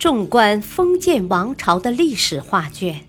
[0.00, 3.06] 纵观封建王朝的历史画卷，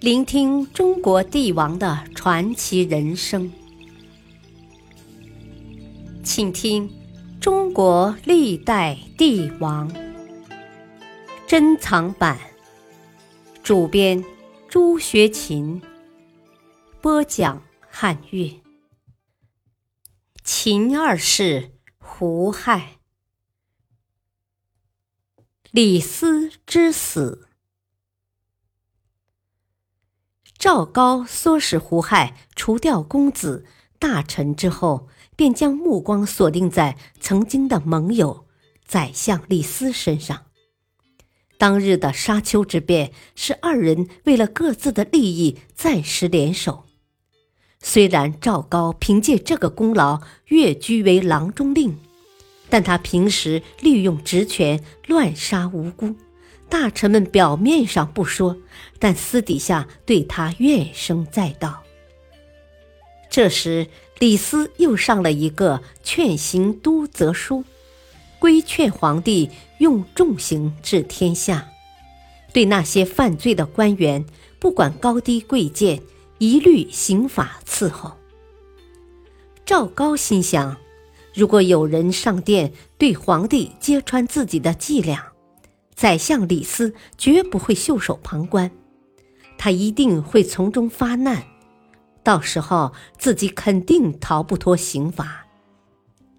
[0.00, 3.52] 聆听中国帝王的传奇人生，
[6.24, 6.88] 请听
[7.38, 9.92] 《中国历代帝王》
[11.46, 12.38] 珍藏版，
[13.62, 14.24] 主编
[14.70, 15.82] 朱学勤，
[17.02, 18.50] 播讲汉乐。
[20.42, 22.99] 秦二世胡亥。
[25.72, 27.46] 李斯之死。
[30.58, 33.64] 赵高唆使胡亥除掉公子
[34.00, 38.48] 大臣之后，便将目光锁定在曾经的盟友
[38.84, 40.46] 宰相李斯身上。
[41.56, 46.86] 当日的沙丘之变，是二人为了各自的利益暂时联手。
[47.78, 51.96] 虽然赵高凭借这个功劳跃居为郎中令。
[52.70, 56.14] 但他平时利用职权乱杀无辜，
[56.68, 58.56] 大臣们表面上不说，
[59.00, 61.82] 但私底下对他怨声载道。
[63.28, 63.88] 这时，
[64.20, 67.64] 李斯又上了一个劝行都则书，
[68.38, 71.68] 规劝皇帝用重刑治天下，
[72.52, 74.24] 对那些犯罪的官员，
[74.58, 76.00] 不管高低贵贱，
[76.38, 78.16] 一律刑法伺候。
[79.66, 80.76] 赵高心想。
[81.34, 85.32] 如果有人上殿对皇帝揭穿自己的伎俩，
[85.94, 88.70] 宰相李斯绝不会袖手旁观，
[89.56, 91.44] 他一定会从中发难，
[92.22, 95.46] 到时候自己肯定逃不脱刑罚。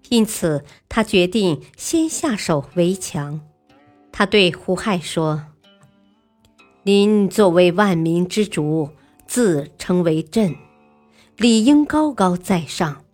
[0.08, 3.40] 因此，他决定先下手为强。
[4.10, 5.46] 他对胡亥说
[6.84, 8.90] ：“您作为万民之主，
[9.26, 10.54] 自称为朕，
[11.38, 13.04] 理应高高在上。”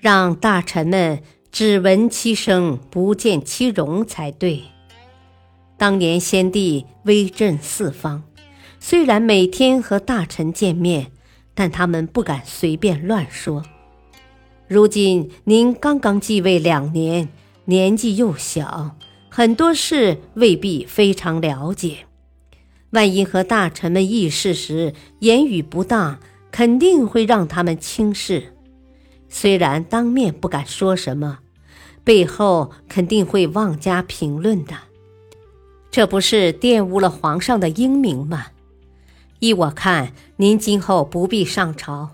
[0.00, 4.62] 让大臣们只闻其声，不见其容才对。
[5.76, 8.22] 当年先帝威震四方，
[8.78, 11.10] 虽然每天和大臣见面，
[11.54, 13.64] 但他们不敢随便乱说。
[14.68, 17.28] 如今您刚刚继位两年，
[17.64, 18.96] 年纪又小，
[19.28, 22.06] 很多事未必非常了解。
[22.90, 26.20] 万一和大臣们议事时言语不当，
[26.52, 28.54] 肯定会让他们轻视。
[29.28, 31.38] 虽然当面不敢说什么，
[32.02, 34.74] 背后肯定会妄加评论的，
[35.90, 38.46] 这不是玷污了皇上的英名吗？
[39.40, 42.10] 依我看，您今后不必上朝，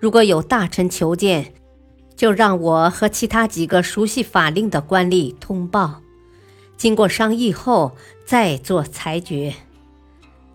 [0.00, 1.52] 如果有大臣求见，
[2.16, 6.00] 就让我和其他几个熟悉法令的官吏通报，
[6.76, 9.54] 经过商议后再做裁决。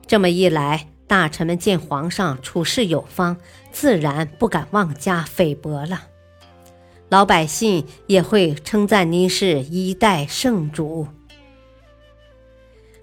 [0.07, 0.87] 这么一来。
[1.09, 3.35] 大臣们见皇上处事有方，
[3.79, 6.07] 自然不敢妄加菲薄了。
[7.07, 11.07] 老百姓也会称赞您是一代圣主。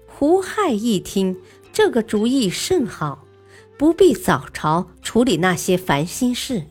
[0.05, 1.35] 胡亥一听，
[1.73, 3.25] 这个主意甚好，
[3.75, 6.61] 不必早朝处理那些烦心事，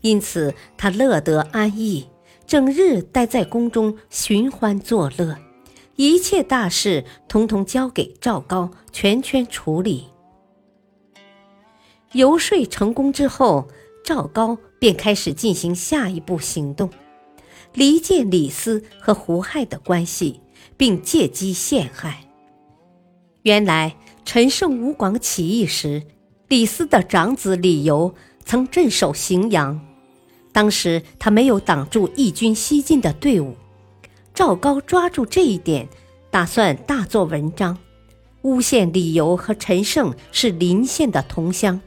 [0.00, 2.06] 因此他乐得安逸，
[2.46, 5.36] 整日待在宫中寻欢作乐，
[5.96, 10.13] 一切大事统统交给赵高全权处理。
[12.14, 13.68] 游说成功之后，
[14.04, 16.88] 赵高便开始进行下一步行动，
[17.72, 20.40] 离间李斯和胡亥的关系，
[20.76, 22.24] 并借机陷害。
[23.42, 26.04] 原来陈胜吴广起义时，
[26.46, 28.14] 李斯的长子李由
[28.44, 29.80] 曾镇守荥阳，
[30.52, 33.56] 当时他没有挡住义军西进的队伍。
[34.32, 35.88] 赵高抓住这一点，
[36.30, 37.76] 打算大做文章，
[38.42, 41.80] 诬陷李由和陈胜是邻县的同乡。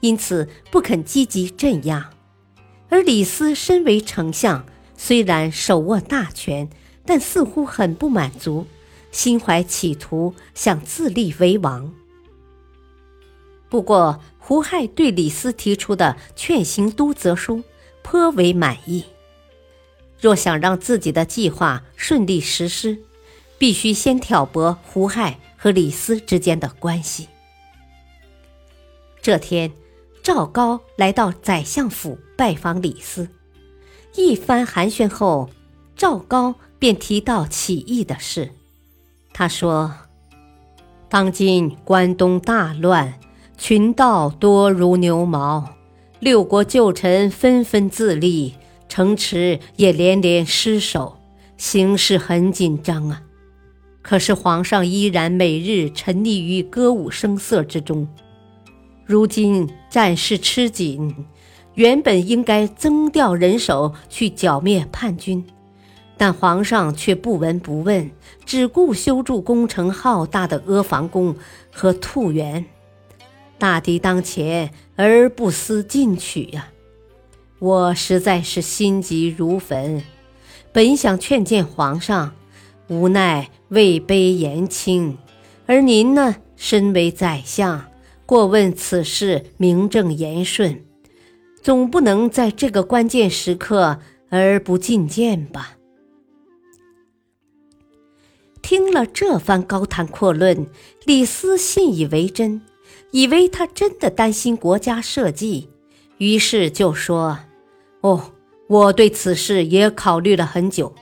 [0.00, 2.10] 因此不肯积极镇压，
[2.88, 4.64] 而李斯身为丞相，
[4.96, 6.70] 虽然手握大权，
[7.04, 8.66] 但似乎很不满足，
[9.12, 11.92] 心怀企图，想自立为王。
[13.68, 17.62] 不过胡亥对李斯提出的劝行都则书
[18.02, 19.04] 颇为满意。
[20.18, 22.98] 若想让自己的计划顺利实施，
[23.58, 27.28] 必须先挑拨胡亥和李斯之间的关系。
[29.20, 29.70] 这天。
[30.22, 33.28] 赵高来到宰相府拜访李斯，
[34.14, 35.48] 一番寒暄后，
[35.96, 38.50] 赵高便提到起义的事。
[39.32, 39.94] 他说
[41.08, 43.14] ：“当今关东大乱，
[43.56, 45.76] 群盗多如牛毛，
[46.18, 48.54] 六国旧臣纷纷自立，
[48.90, 51.16] 城池也连连失守，
[51.56, 53.22] 形势很紧张啊。
[54.02, 58.06] 可是皇上依然每日沉溺于歌舞声色之中。”
[59.10, 61.26] 如今战事吃紧，
[61.74, 65.44] 原本应该增调人手去剿灭叛军，
[66.16, 68.08] 但皇上却不闻不问，
[68.46, 71.34] 只顾修筑工程浩大的阿房宫
[71.72, 72.64] 和兔园。
[73.58, 76.68] 大敌当前而不思进取呀！
[77.58, 80.04] 我实在是心急如焚，
[80.70, 82.30] 本想劝谏皇上，
[82.86, 85.18] 无奈位卑言轻，
[85.66, 87.89] 而您呢，身为宰相，
[88.30, 90.84] 过问此事名正言顺，
[91.60, 93.98] 总不能在这个关键时刻
[94.28, 95.76] 而不进谏吧？
[98.62, 100.68] 听了这番高谈阔论，
[101.06, 102.62] 李斯信以为真，
[103.10, 105.68] 以为他真的担心国家社稷，
[106.18, 107.36] 于是就说
[108.02, 108.30] ：“哦，
[108.68, 110.94] 我对此事也考虑了很久，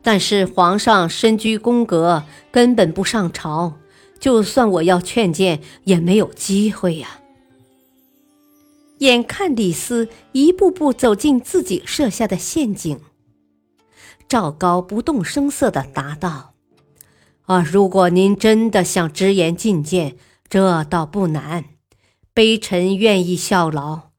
[0.00, 2.22] 但是皇上身居宫阁，
[2.52, 3.80] 根本不上朝，
[4.22, 7.18] 就算我要劝谏，也没有机会呀。”
[8.98, 13.00] 眼看李斯一步步走进自己设下的陷阱，
[14.28, 16.54] 赵高不动声色地答道。
[17.46, 20.16] 啊，如果您真的想直言进谏，
[20.48, 21.64] 这倒不难。
[22.32, 24.10] 卑臣愿意效劳，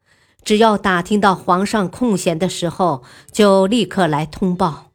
[0.43, 4.91] 只要打听到皇上空闲的时候，就立刻来通报。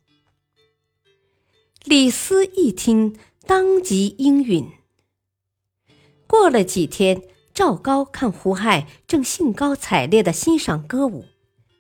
[1.85, 3.17] 李斯一听，
[3.47, 4.69] 当即应允。
[6.29, 7.23] 过了几天，
[7.53, 11.25] 赵高看胡亥正兴高采烈地欣赏歌舞，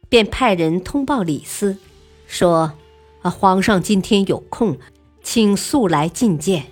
[0.09, 1.77] 便派人通报李斯，
[2.27, 2.73] 说
[3.23, 4.77] ：“啊，皇上今天有空。”
[5.21, 6.69] 请速来觐见。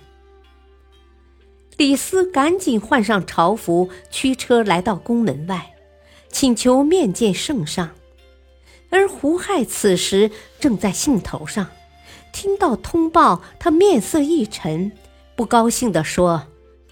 [1.75, 5.75] 李斯赶紧换上朝服，驱车来到宫门外，
[6.29, 7.91] 请求面见圣上。
[8.89, 11.67] 而胡亥此时正在兴头上，
[12.33, 14.91] 听到通报，他面色一沉，
[15.35, 16.47] 不高兴地说：“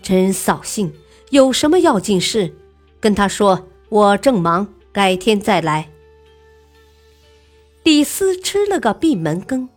[0.05, 0.93] 真扫兴！
[1.31, 2.53] 有什么要紧事？
[2.99, 5.89] 跟他说我正忙，改天再来。”
[7.83, 9.67] 李斯吃了个闭门羹。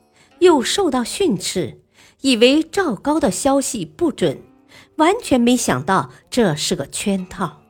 [0.41, 1.81] 又受到训斥，
[2.21, 4.41] 以为赵高的消息不准，
[4.95, 7.61] 完全没想到这是个圈套。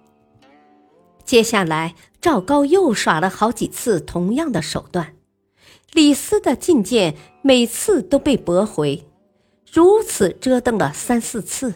[1.24, 5.14] 接下来，赵高又耍了好几次同样的手段，
[5.94, 9.06] 李斯的进谏每次都被驳回，
[9.72, 11.72] 如此折腾了三四次，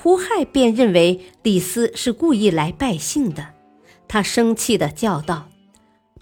[0.00, 3.48] 胡亥便认为李斯是故意来拜信的，
[4.06, 5.48] 他生气地叫道：“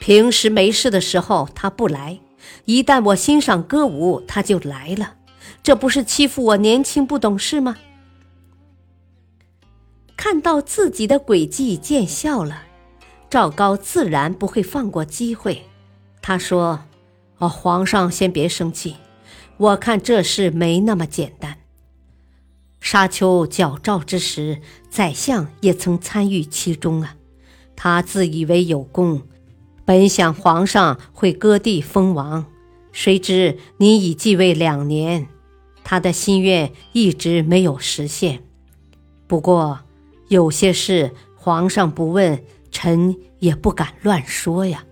[0.01, 2.19] 平时没事的时候他不来。”
[2.65, 5.17] 一旦我欣赏歌舞，他就来了，
[5.63, 7.77] 这不是欺负我年轻不懂事吗？
[10.17, 12.63] 看到自己的诡计见效了，
[13.29, 15.63] 赵高自然不会放过机会。
[16.23, 16.85] 他说
[17.39, 18.97] ：“哦，皇上先别生气，
[19.59, 21.59] 我看这事没那么简单。
[22.89, 27.17] 沙丘矫诏之时，宰相也曾参与其中啊，
[27.75, 29.23] 他自以为有功。”
[29.85, 32.47] 本想皇上会割地封王，
[32.93, 35.27] 谁知您已继位两年，
[35.83, 38.45] 他的心愿一直没有实现。
[39.27, 39.81] 不过
[40.29, 44.85] 有些事皇上不问，臣也不敢乱说呀。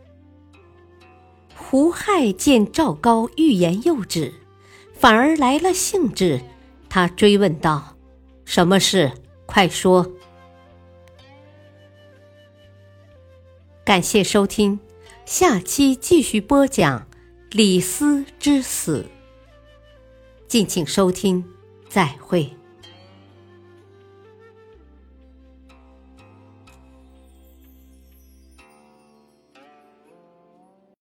[1.55, 4.35] 胡亥见赵高欲言又止，
[4.93, 6.41] 反而来了兴致，
[6.95, 7.97] 他追问道
[8.47, 9.11] ：“什么事？
[9.47, 10.13] 快说。”
[13.85, 14.79] 感谢收听，
[15.25, 17.09] 下期继续播讲
[17.51, 19.07] 李斯之死。
[20.47, 21.45] 敬请收听，
[21.89, 22.57] 再会。